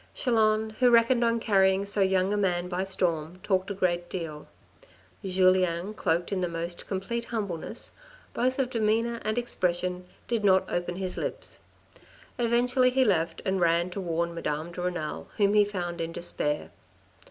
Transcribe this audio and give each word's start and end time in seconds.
Chelan, 0.15 0.71
who 0.79 0.89
reckoned 0.89 1.23
on 1.23 1.39
carrying 1.39 1.85
so 1.85 2.01
young 2.01 2.33
a 2.33 2.35
man 2.37 2.67
by 2.67 2.83
storm, 2.83 3.39
talked 3.43 3.69
a 3.69 3.75
great 3.75 4.09
deal. 4.09 4.47
Julien, 5.23 5.93
cloaked 5.93 6.31
in 6.31 6.41
the 6.41 6.49
most 6.49 6.87
complete 6.87 7.25
humbleness, 7.25 7.91
both 8.33 8.57
of 8.57 8.71
demeanour 8.71 9.21
and 9.21 9.37
expression, 9.37 10.07
did 10.27 10.43
not 10.43 10.67
open 10.67 10.95
his 10.95 11.17
lips. 11.17 11.59
Eventually 12.39 12.89
he 12.89 13.05
left, 13.05 13.43
and 13.45 13.61
ran 13.61 13.91
to 13.91 14.01
warn 14.01 14.33
Madame 14.33 14.71
de 14.71 14.81
Renal 14.81 15.27
whom 15.37 15.53
he 15.53 15.63
found 15.63 16.01
in 16.01 16.11
despair. 16.11 16.71